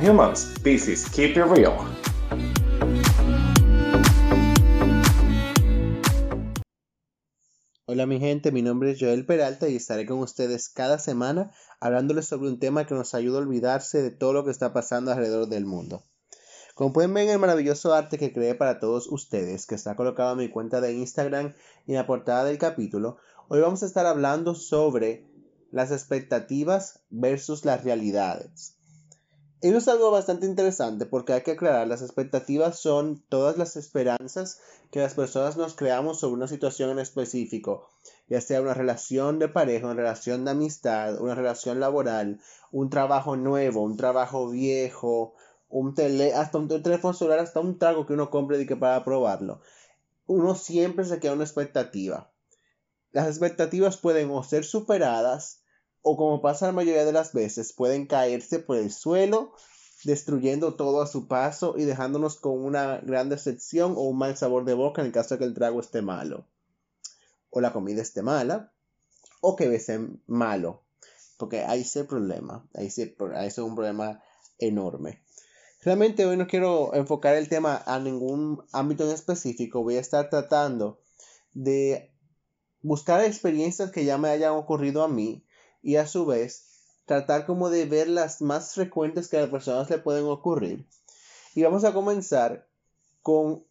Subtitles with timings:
[0.00, 0.54] humans.
[0.62, 1.74] Keep It Real.
[7.86, 12.26] Hola mi gente, mi nombre es Joel Peralta y estaré con ustedes cada semana hablándoles
[12.26, 15.48] sobre un tema que nos ayuda a olvidarse de todo lo que está pasando alrededor
[15.48, 16.02] del mundo.
[16.74, 20.32] Como pueden ver en el maravilloso arte que creé para todos ustedes, que está colocado
[20.32, 21.54] en mi cuenta de Instagram
[21.86, 23.18] y en la portada del capítulo,
[23.48, 25.28] hoy vamos a estar hablando sobre
[25.70, 28.73] las expectativas versus las realidades.
[29.64, 34.60] Eso es algo bastante interesante porque hay que aclarar, las expectativas son todas las esperanzas
[34.90, 37.88] que las personas nos creamos sobre una situación en específico,
[38.28, 42.42] ya sea una relación de pareja, una relación de amistad, una relación laboral,
[42.72, 45.32] un trabajo nuevo, un trabajo viejo,
[45.70, 49.02] un tele, hasta un teléfono celular, hasta un trago que uno compre y que para
[49.02, 49.62] probarlo.
[50.26, 52.30] Uno siempre se queda una expectativa.
[53.12, 55.63] Las expectativas pueden o ser superadas
[56.06, 59.54] o como pasa la mayoría de las veces, pueden caerse por el suelo,
[60.04, 64.66] destruyendo todo a su paso y dejándonos con una gran decepción o un mal sabor
[64.66, 66.46] de boca en el caso de que el trago esté malo,
[67.48, 68.70] o la comida esté mala,
[69.40, 70.84] o que bese malo,
[71.38, 72.90] porque ahí es el problema, ahí,
[73.34, 74.22] ahí es un problema
[74.58, 75.24] enorme.
[75.80, 80.28] Realmente hoy no quiero enfocar el tema a ningún ámbito en específico, voy a estar
[80.28, 81.00] tratando
[81.54, 82.12] de
[82.82, 85.43] buscar experiencias que ya me hayan ocurrido a mí
[85.84, 86.64] y a su vez
[87.04, 90.86] tratar como de ver las más frecuentes que a las personas le pueden ocurrir.
[91.54, 92.66] Y vamos a comenzar
[93.22, 93.64] con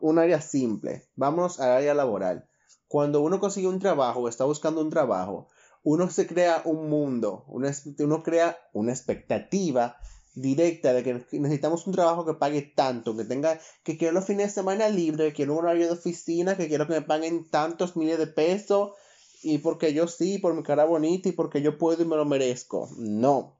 [0.00, 1.04] un área simple.
[1.16, 2.48] Vamos al área laboral.
[2.86, 5.48] Cuando uno consigue un trabajo o está buscando un trabajo,
[5.82, 9.96] uno se crea un mundo, uno crea una expectativa
[10.34, 14.46] directa de que necesitamos un trabajo que pague tanto, que tenga, que quiero los fines
[14.46, 17.96] de semana libre, que quiero un horario de oficina, que quiero que me paguen tantos
[17.96, 18.92] miles de pesos,
[19.42, 22.24] y porque yo sí, por mi cara bonita y porque yo puedo y me lo
[22.24, 22.88] merezco.
[22.96, 23.54] No.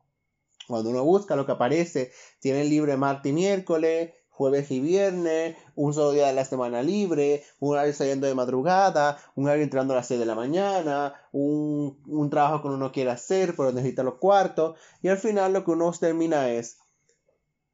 [0.67, 5.94] Cuando uno busca lo que aparece, tiene libre martes y miércoles, jueves y viernes, un
[5.94, 9.97] solo día de la semana libre, un horario saliendo de madrugada, un horario entrando a
[9.97, 14.15] las 6 de la mañana, un, un trabajo que uno quiere hacer, pero necesita los
[14.15, 16.78] cuartos, y al final lo que uno termina es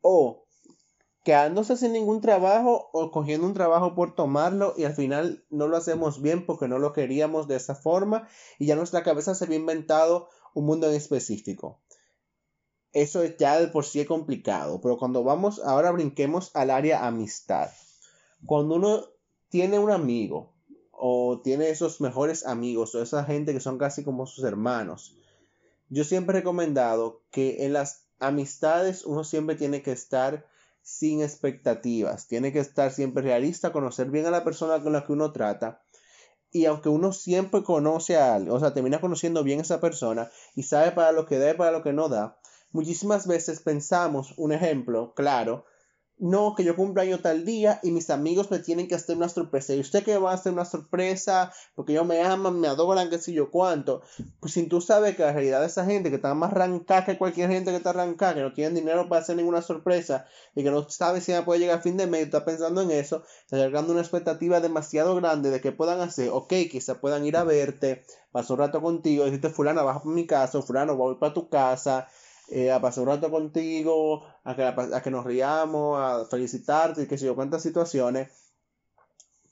[0.00, 0.43] o
[1.24, 5.78] quedándose sin ningún trabajo o cogiendo un trabajo por tomarlo y al final no lo
[5.78, 9.56] hacemos bien porque no lo queríamos de esa forma y ya nuestra cabeza se había
[9.56, 11.80] inventado un mundo en específico.
[12.92, 17.70] Eso ya de por sí es complicado, pero cuando vamos, ahora brinquemos al área amistad.
[18.44, 19.06] Cuando uno
[19.48, 20.52] tiene un amigo
[20.92, 25.16] o tiene esos mejores amigos o esa gente que son casi como sus hermanos,
[25.88, 30.46] yo siempre he recomendado que en las amistades uno siempre tiene que estar
[30.84, 32.28] sin expectativas.
[32.28, 35.82] Tiene que estar siempre realista, conocer bien a la persona con la que uno trata.
[36.52, 40.30] Y aunque uno siempre conoce a alguien, o sea, termina conociendo bien a esa persona
[40.54, 42.38] y sabe para lo que da y para lo que no da,
[42.70, 45.64] muchísimas veces pensamos, un ejemplo claro,
[46.18, 49.74] no, que yo cumpleaños tal día y mis amigos me tienen que hacer una sorpresa.
[49.74, 53.18] Y usted que va a hacer una sorpresa porque ellos me aman, me adoran, qué
[53.18, 54.02] sé yo cuánto.
[54.40, 57.18] Pues si tú sabes que la realidad de esa gente que está más arrancada que
[57.18, 60.70] cualquier gente que está arrancada, que no tienen dinero para hacer ninguna sorpresa y que
[60.70, 63.92] no sabe si puede llegar a fin de mes está pensando en eso, está llegando
[63.92, 66.30] una expectativa demasiado grande de que puedan hacer.
[66.32, 70.26] Ok, quizá puedan ir a verte, pasar un rato contigo, decirte, Fulano, baja por mi
[70.26, 72.06] casa, Fulano, voy para tu casa
[72.48, 77.06] eh, a pasar un rato contigo, a que, a que nos riamos, a felicitarte y
[77.06, 78.30] qué sé yo, cuántas situaciones.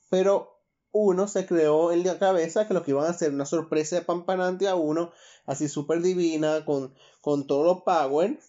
[0.09, 0.59] Pero
[0.91, 4.03] uno se creó en la cabeza que lo que iban a hacer una sorpresa de
[4.03, 5.11] pampanante a uno,
[5.45, 8.39] así súper divina, con, con todo lo power,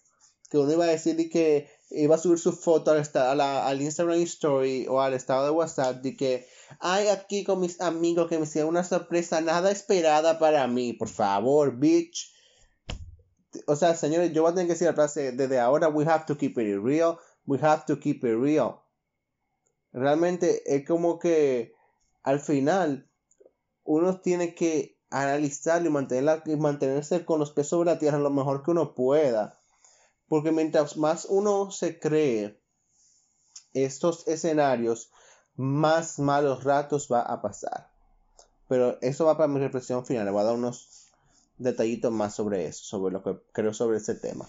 [0.51, 4.21] que uno iba a decir y que iba a subir su foto al, al Instagram
[4.21, 6.47] Story o al estado de WhatsApp de que
[6.79, 10.93] hay aquí con mis amigos que me hicieron una sorpresa nada esperada para mí.
[10.93, 12.34] Por favor, bitch
[13.67, 16.25] o sea, señores, yo voy a tener que decir la frase, desde ahora we have
[16.25, 18.81] to keep it real, we have to keep it real.
[19.91, 21.73] Realmente es como que
[22.23, 23.09] al final
[23.83, 28.29] uno tiene que analizarlo y, mantener y mantenerse con los pies sobre la tierra lo
[28.29, 29.59] mejor que uno pueda.
[30.27, 32.59] Porque mientras más uno se cree
[33.73, 35.11] estos escenarios,
[35.55, 37.91] más malos ratos va a pasar.
[38.67, 40.25] Pero eso va para mi reflexión final.
[40.25, 41.04] Le voy a dar unos
[41.57, 44.47] detallitos más sobre eso, sobre lo que creo sobre ese tema.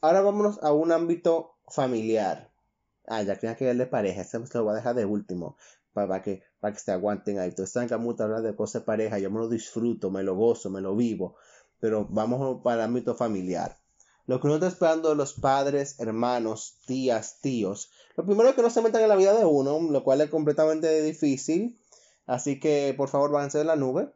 [0.00, 2.50] Ahora vámonos a un ámbito familiar.
[3.06, 5.56] Ah, ya que que de pareja, este se lo voy a dejar de último,
[5.92, 7.48] para, que, para que se aguanten ahí.
[7.48, 10.70] Entonces que mucho hablar de cosas de pareja, yo me lo disfruto, me lo gozo,
[10.70, 11.36] me lo vivo,
[11.80, 13.76] pero vamos para el ámbito familiar.
[14.26, 17.90] Lo que uno está esperando los padres, hermanos, tías, tíos.
[18.16, 20.30] Lo primero es que no se metan en la vida de uno, lo cual es
[20.30, 21.80] completamente difícil.
[22.26, 24.12] Así que por favor, váyanse de la nube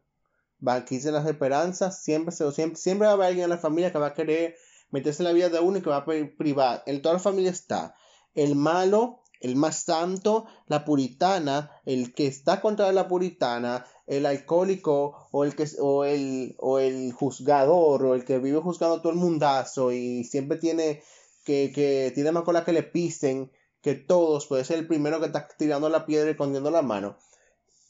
[0.58, 4.08] van las esperanzas, siempre, siempre, siempre va a haber alguien en la familia que va
[4.08, 4.56] a querer
[4.90, 6.82] meterse en la vida de uno y que va a privar.
[6.86, 7.94] En toda la familia está
[8.34, 15.28] el malo, el más santo, la puritana, el que está contra la puritana, el alcohólico
[15.32, 19.12] o el que o el o el juzgador o el que vive juzgando a todo
[19.12, 21.02] el mundazo y siempre tiene
[21.44, 23.50] que, que tiene más cola que le pisen
[23.82, 27.16] que todos, puede ser el primero que está tirando la piedra y escondiendo la mano.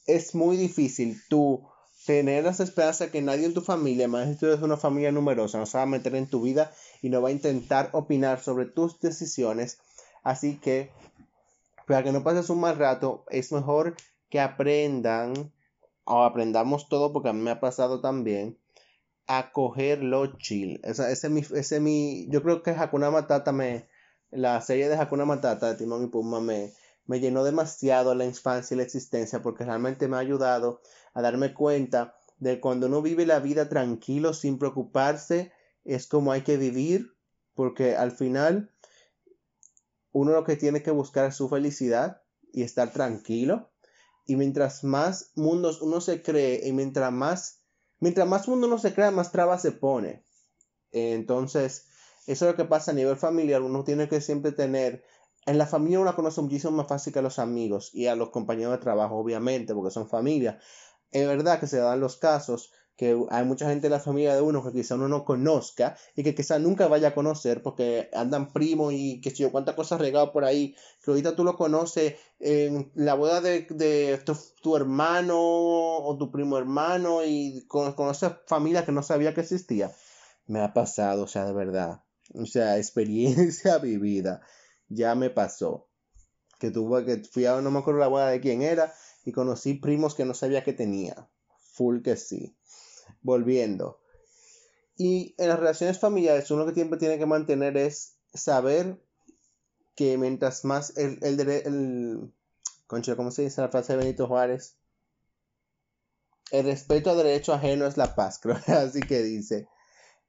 [0.07, 1.67] Es muy difícil tú
[2.07, 5.59] tener las esperanzas que nadie en tu familia, más si tú eres una familia numerosa,
[5.59, 6.73] no se va a meter en tu vida
[7.03, 9.79] y no va a intentar opinar sobre tus decisiones.
[10.23, 10.91] Así que,
[11.87, 13.97] para que no pases un mal rato, es mejor
[14.31, 15.53] que aprendan,
[16.05, 18.57] o aprendamos todo, porque a mí me ha pasado también,
[19.27, 20.81] a cogerlo chill.
[20.85, 23.89] Ese, ese, mi, ese mi, yo creo que Hakuna Matata me,
[24.31, 26.73] la serie de Hakuna Matata de Timón y Pumba me,
[27.07, 30.81] me llenó demasiado la infancia y la existencia porque realmente me ha ayudado
[31.17, 35.51] a darme cuenta de cuando uno vive la vida tranquilo sin preocuparse
[35.83, 37.17] es como hay que vivir
[37.55, 38.71] porque al final
[40.13, 42.21] uno lo que tiene que buscar es su felicidad
[42.53, 43.71] y estar tranquilo.
[44.27, 47.63] Y mientras más mundos uno se cree y mientras más
[47.99, 50.23] mientras más mundo uno se crea más trabas se pone.
[50.93, 51.87] Entonces
[52.27, 53.63] eso es lo que pasa a nivel familiar.
[53.63, 55.03] Uno tiene que siempre tener
[55.47, 58.31] en la familia uno conoce muchísimo más fácil que a los amigos y a los
[58.31, 60.59] compañeros de trabajo, obviamente, porque son familia.
[61.11, 64.41] Es verdad que se dan los casos que hay mucha gente en la familia de
[64.41, 68.53] uno que quizá uno no conozca y que quizá nunca vaya a conocer porque andan
[68.53, 70.75] primos y que si yo cuántas cosas regado por ahí,
[71.05, 74.23] que ahorita tú lo conoces en la boda de,
[74.63, 79.93] tu, hermano o tu primo hermano y conoces familia que no sabía que existía.
[80.47, 82.03] Me ha pasado, o sea, de verdad.
[82.35, 84.41] O sea, experiencia vivida
[84.89, 85.89] ya me pasó.
[86.59, 88.91] Que tuve que fui a no me acuerdo la boda de quién era
[89.27, 91.29] y conocí primos que no sabía que tenía.
[91.73, 92.57] Full que sí.
[93.21, 94.01] Volviendo.
[94.97, 99.03] Y en las relaciones familiares uno que siempre tiene que mantener es saber
[99.97, 102.33] que mientras más el, el, el,
[102.87, 104.77] ¿cómo se dice la frase de Benito Juárez?
[106.53, 109.69] El respeto al derecho ajeno es la paz, creo así que dice.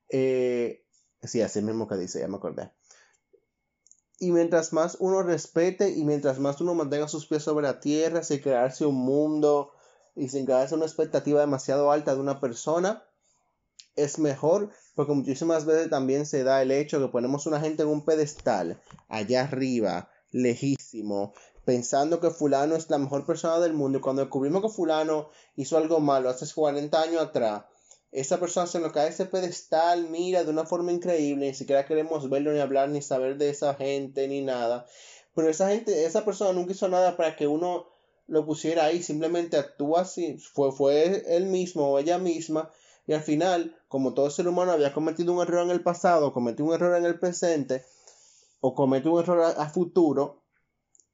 [0.10, 0.84] Eh,
[1.22, 2.72] sí, así mismo que dice, ya me acordé.
[4.20, 8.24] Y mientras más uno respete y mientras más uno mantenga sus pies sobre la tierra
[8.24, 9.72] sin crearse un mundo
[10.16, 13.04] y sin crearse una expectativa demasiado alta de una persona,
[13.96, 17.90] es mejor porque muchísimas veces también se da el hecho que ponemos una gente en
[17.90, 21.34] un pedestal allá arriba, lejísimo,
[21.66, 25.78] pensando que fulano es la mejor persona del mundo y cuando descubrimos que fulano hizo
[25.78, 27.66] algo malo hace 40 años atrás,
[28.12, 32.30] esa persona se nos cae ese pedestal, mira, de una forma increíble, ni siquiera queremos
[32.30, 34.86] verlo, ni hablar, ni saber de esa gente, ni nada.
[35.36, 37.88] Pero esa gente, esa persona nunca hizo nada para que uno
[38.28, 42.72] lo pusiera ahí, simplemente actúa así, fue, fue él mismo o ella misma,
[43.06, 46.66] y al final, como todo ser humano había cometido un error en el pasado, cometió
[46.66, 47.86] un error en el presente,
[48.60, 50.44] o cometió un error a futuro,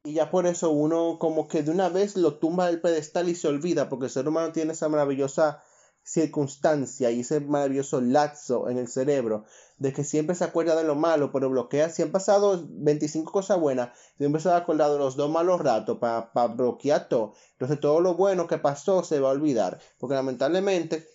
[0.03, 3.35] y ya por eso uno como que de una vez lo tumba del pedestal y
[3.35, 5.63] se olvida, porque el ser humano tiene esa maravillosa
[6.03, 9.45] circunstancia y ese maravilloso lazo en el cerebro
[9.77, 13.59] de que siempre se acuerda de lo malo, pero bloquea, si han pasado 25 cosas
[13.59, 17.33] buenas, siempre se ha acordado de los dos malos ratos para bloquear todo.
[17.53, 21.07] Entonces todo lo bueno que pasó se va a olvidar, porque lamentablemente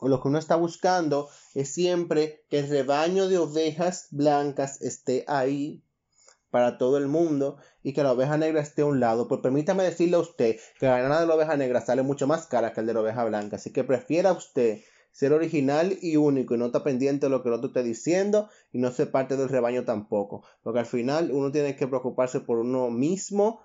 [0.00, 5.82] lo que uno está buscando es siempre que el rebaño de ovejas blancas esté ahí
[6.50, 9.28] para todo el mundo y que la oveja negra esté a un lado.
[9.28, 12.46] Pues permítame decirle a usted que la lana de la oveja negra sale mucho más
[12.46, 13.56] cara que el de la oveja blanca.
[13.56, 14.80] Así que prefiera usted
[15.12, 18.48] ser original y único y no estar pendiente de lo que el otro esté diciendo
[18.72, 20.44] y no ser parte del rebaño tampoco.
[20.62, 23.60] Porque al final uno tiene que preocuparse por uno mismo.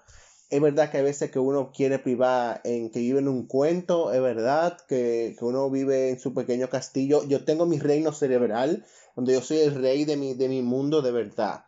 [0.50, 4.14] Es verdad que hay veces que uno quiere privar en que vive en un cuento,
[4.14, 7.24] es verdad que, que uno vive en su pequeño castillo.
[7.28, 8.86] Yo tengo mi reino cerebral,
[9.16, 11.66] donde yo soy el rey de mi, de mi mundo de verdad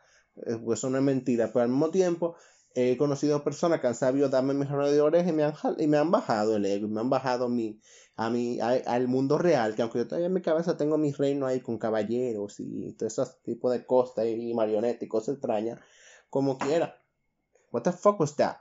[0.63, 2.35] pues eso no es mentira, pero al mismo tiempo
[2.75, 5.97] he conocido personas que han sabido darme mejor de oreja y me han, y me
[5.97, 7.79] han bajado el ego, me han bajado mi,
[8.17, 11.45] a mi, al mundo real, que aunque yo todavía en mi cabeza tengo mi reino
[11.45, 15.79] ahí con caballeros y todo ese tipo de cosas y marionetas y cosas extrañas,
[16.29, 17.01] como quiera.
[17.71, 18.57] What the fuck was that?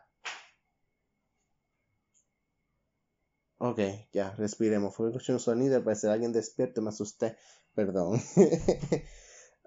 [3.59, 3.81] Ok,
[4.13, 4.95] ya, respiremos.
[4.95, 7.37] Fue un sonido, parece alguien despierto, me asusté.
[7.75, 8.21] Perdón.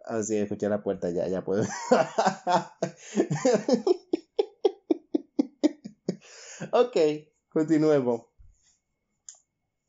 [0.08, 1.64] Así, escuché la puerta ya, ya puedo.
[6.72, 6.98] ok,
[7.50, 8.22] continuemos.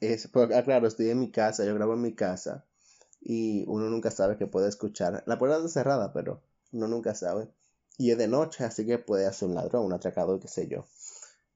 [0.01, 2.67] Es, pues, ah, claro, estoy en mi casa, yo grabo en mi casa
[3.21, 5.23] y uno nunca sabe que puede escuchar.
[5.27, 7.49] La puerta está cerrada, pero uno nunca sabe.
[7.97, 10.85] Y es de noche, así que puede hacer un ladrón, un atracador, qué sé yo.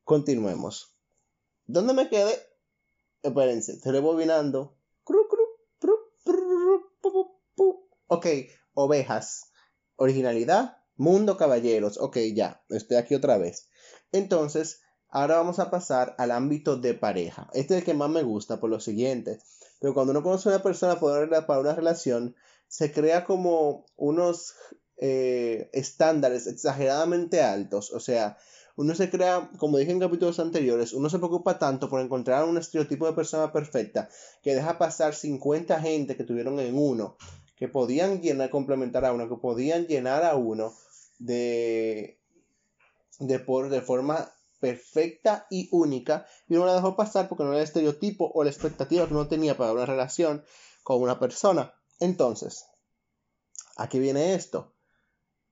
[0.05, 0.93] Continuemos.
[1.67, 2.35] ¿Dónde me quedé?
[3.23, 4.75] Espérense, estoy rebobinando.
[8.15, 8.27] Ok,
[8.75, 9.53] ovejas.
[9.97, 11.97] Originalidad, mundo, caballeros.
[11.97, 13.71] Ok, ya, estoy aquí otra vez.
[14.13, 17.49] Entonces, ahora vamos a pasar al ámbito de pareja.
[17.55, 19.39] Este es el que más me gusta por lo siguiente.
[19.81, 22.37] Pero cuando uno conoce a una persona para una relación,
[22.69, 24.57] se crea como unos
[24.99, 27.93] eh, estándares exageradamente altos.
[27.93, 28.37] O sea,
[28.77, 32.59] uno se crea, como dije en capítulos anteriores, uno se preocupa tanto por encontrar un
[32.59, 34.11] estereotipo de persona perfecta
[34.43, 37.17] que deja pasar 50 gente que tuvieron en uno,
[37.63, 40.75] que podían llenar, complementar a uno, que podían llenar a uno
[41.21, 42.19] de,
[43.21, 47.59] de, por, de forma perfecta y única, y uno la dejó pasar porque no era
[47.59, 50.45] el estereotipo o la expectativa que uno tenía para una relación
[50.83, 51.73] con una persona.
[52.01, 52.67] Entonces,
[53.77, 54.75] aquí viene esto.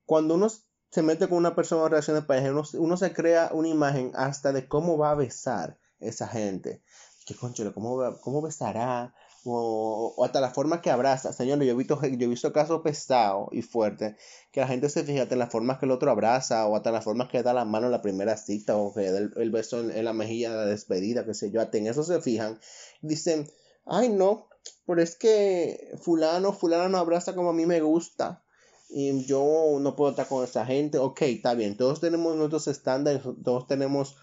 [0.05, 0.49] Cuando uno
[0.91, 4.53] se mete con una persona en relación de pareja, uno, se crea una imagen hasta
[4.53, 6.83] de cómo va a besar esa gente.
[7.25, 9.15] ¿Qué concho, cómo, cómo besará?
[9.45, 11.33] O, hasta la forma que abraza.
[11.33, 14.17] Señor, yo he visto, yo he visto casos pesados y fuertes
[14.53, 17.01] que la gente se fija en la forma que el otro abraza o hasta la
[17.01, 20.05] forma que da la mano en la primera cita o que da el, beso en,
[20.05, 21.61] la mejilla la despedida, qué sé yo.
[21.61, 22.61] Hasta en eso se fijan.
[23.01, 23.51] Dicen,
[23.87, 24.49] ay no,
[24.87, 28.43] pero es que fulano, fulano no abraza como a mí me gusta
[28.91, 30.99] y yo no puedo estar con esa gente.
[30.99, 34.17] Ok, está bien, todos tenemos nuestros estándares, todos tenemos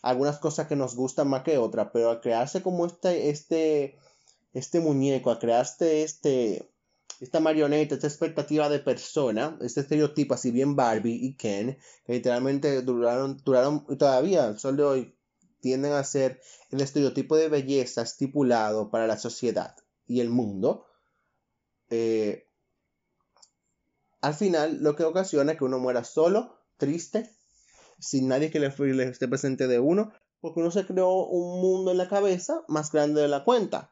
[0.00, 3.98] algunas cosas que nos gustan más que otras, pero al crearse como este, este,
[4.52, 6.70] este muñeco, al crearse este,
[7.20, 12.82] esta marioneta, esta expectativa de persona, este estereotipo así bien Barbie y Ken, que literalmente
[12.82, 15.16] duraron, duraron todavía, el sol de hoy,
[15.60, 16.40] tienden a ser
[16.70, 20.86] el estereotipo de belleza estipulado para la sociedad y el mundo.
[21.88, 22.48] Eh,
[24.20, 27.30] al final lo que ocasiona es que uno muera solo, triste,
[27.98, 28.68] sin nadie que le,
[29.04, 33.20] esté presente de uno, porque uno se creó un mundo en la cabeza más grande
[33.20, 33.91] de la cuenta.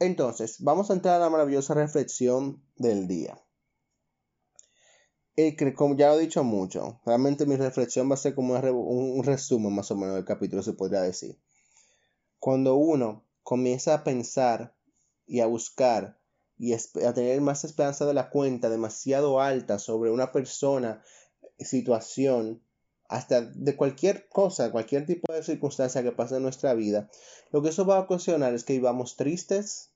[0.00, 3.42] Entonces, vamos a entrar a la maravillosa reflexión del día.
[5.76, 9.72] como ya lo he dicho mucho, realmente mi reflexión va a ser como un resumen
[9.72, 11.40] más o menos del capítulo, se podría decir.
[12.38, 14.76] Cuando uno comienza a pensar
[15.26, 16.20] y a buscar
[16.56, 21.02] y a tener más esperanza de la cuenta demasiado alta sobre una persona,
[21.58, 22.62] situación,
[23.08, 27.10] hasta de cualquier cosa, cualquier tipo de circunstancia que pase en nuestra vida,
[27.50, 29.90] lo que eso va a ocasionar es que vivamos tristes,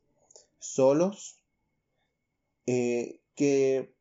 [0.59, 1.37] solos,
[2.67, 3.95] eh, que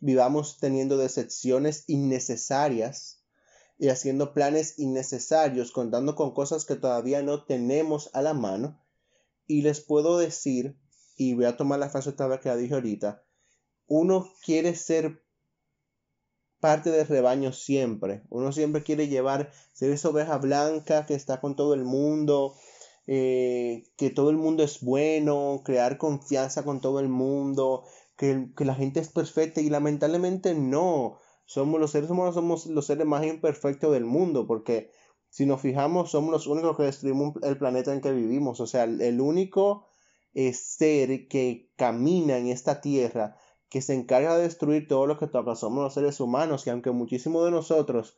[0.00, 3.22] vivamos teniendo decepciones innecesarias
[3.78, 8.82] y haciendo planes innecesarios, contando con cosas que todavía no tenemos a la mano.
[9.46, 10.76] Y les puedo decir
[11.16, 13.22] y voy a tomar la frase otra vez que la dije ahorita,
[13.86, 15.22] uno quiere ser
[16.66, 21.54] parte del rebaño siempre, uno siempre quiere llevar, ser esa oveja blanca que está con
[21.54, 22.56] todo el mundo,
[23.06, 27.84] eh, que todo el mundo es bueno, crear confianza con todo el mundo,
[28.16, 32.84] que, que, la gente es perfecta y lamentablemente no, somos los seres humanos, somos los
[32.84, 34.90] seres más imperfectos del mundo, porque
[35.30, 38.82] si nos fijamos somos los únicos que destruimos el planeta en que vivimos, o sea,
[38.82, 39.86] el único
[40.52, 43.36] ser que camina en esta tierra,
[43.68, 45.54] que se encarga de destruir todo lo que toca.
[45.56, 48.16] Somos los seres humanos y aunque muchísimos de nosotros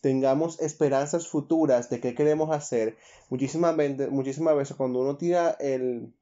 [0.00, 2.96] tengamos esperanzas futuras de qué queremos hacer,
[3.30, 6.12] muchísimas veces, muchísimas veces cuando uno tira el,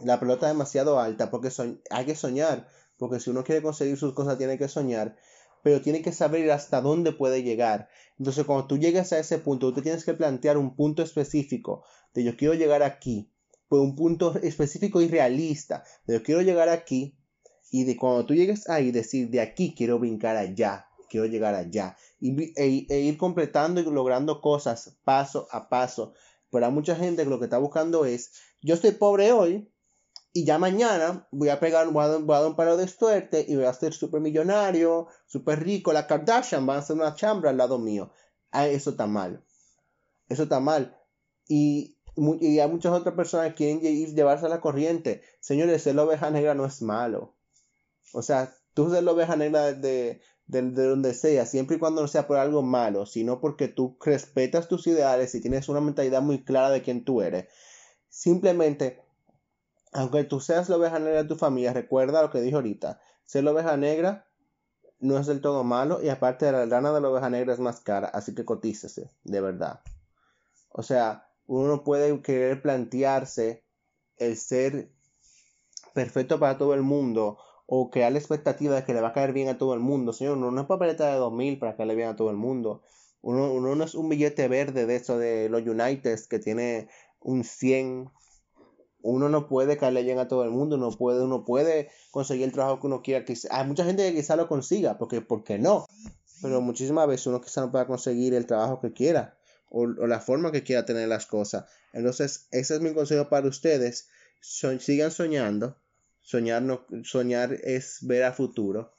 [0.00, 1.50] la pelota demasiado alta, porque
[1.90, 5.16] hay que soñar, porque si uno quiere conseguir sus cosas tiene que soñar,
[5.62, 7.88] pero tiene que saber hasta dónde puede llegar.
[8.18, 12.24] Entonces cuando tú llegas a ese punto, tú tienes que plantear un punto específico de
[12.24, 13.30] yo quiero llegar aquí
[13.68, 15.84] por un punto específico y realista.
[16.06, 17.18] De yo quiero llegar aquí
[17.76, 21.94] y de cuando tú llegues ahí decir de aquí quiero brincar allá, quiero llegar allá
[22.18, 26.14] y, e, e, ir completando y logrando cosas paso a paso.
[26.50, 29.70] Pero hay mucha gente que lo que está buscando es yo estoy pobre hoy
[30.32, 33.66] y ya mañana voy a pegar, voy a, dar un paro de suerte y voy
[33.66, 35.92] a ser súper millonario, súper rico.
[35.92, 38.10] La Kardashian va a hacer una chambra al lado mío.
[38.52, 39.44] Ah, eso está mal.
[40.30, 40.96] Eso está mal.
[41.46, 45.22] Y y hay muchas otras personas que quieren llevarse a la corriente.
[45.40, 47.35] Señores, ser la oveja negra no es malo.
[48.16, 52.08] O sea, tú ser la oveja negra de, de, donde sea, siempre y cuando no
[52.08, 56.42] sea por algo malo, sino porque tú respetas tus ideales y tienes una mentalidad muy
[56.42, 57.46] clara de quién tú eres.
[58.08, 59.02] Simplemente,
[59.92, 63.02] aunque tú seas la oveja negra de tu familia, recuerda lo que dije ahorita.
[63.26, 64.26] Ser la oveja negra
[64.98, 67.60] no es del todo malo y aparte de la lana de la oveja negra es
[67.60, 69.80] más cara, así que cotícese, de verdad.
[70.70, 73.62] O sea, uno puede querer plantearse
[74.16, 74.90] el ser
[75.92, 79.32] perfecto para todo el mundo o crear la expectativa de que le va a caer
[79.32, 80.12] bien a todo el mundo.
[80.12, 82.82] Señor, uno no es papeleta de 2000 para caerle bien a todo el mundo.
[83.22, 86.88] Uno, uno no es un billete verde de eso de los United que tiene
[87.20, 88.10] un 100
[89.06, 92.52] uno no puede caerle bien a todo el mundo, uno puede, uno puede conseguir el
[92.52, 93.24] trabajo que uno quiera.
[93.50, 95.86] Hay mucha gente que quizá lo consiga, porque ¿por qué no?
[96.42, 99.38] Pero muchísimas veces uno quizá no pueda conseguir el trabajo que quiera
[99.70, 101.66] o, la forma que quiera tener las cosas.
[101.92, 104.08] Entonces, ese es mi consejo para ustedes.
[104.40, 105.76] sigan soñando.
[106.26, 108.92] Soñar, no, soñar es ver a futuro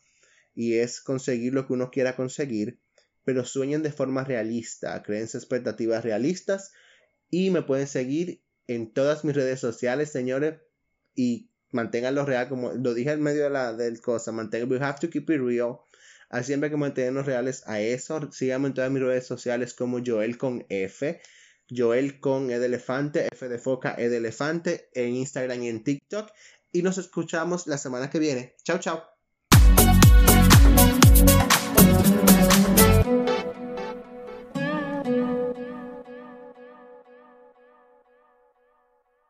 [0.55, 2.79] y es conseguir lo que uno quiera conseguir,
[3.25, 6.71] pero sueñen de forma realista, creense expectativas realistas
[7.29, 10.61] y me pueden seguir en todas mis redes sociales, señores,
[11.15, 14.99] y manténganlo real, como lo dije en medio de la del cosa, mantengan, we have
[15.01, 15.79] to keep it real.
[16.29, 18.31] Así siempre que mantenernos reales a eso.
[18.31, 21.19] Síganme en todas mis redes sociales como Joel con F.
[21.69, 25.83] Joel con E de elefante, F de foca, E de elefante, en Instagram y en
[25.83, 26.31] TikTok.
[26.71, 28.55] Y nos escuchamos la semana que viene.
[28.63, 29.16] Chao, chao.